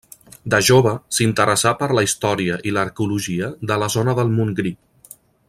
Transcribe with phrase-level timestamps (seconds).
[0.53, 4.75] De jove s'interessà per la història i l'arqueologia de la zona del Montgrí.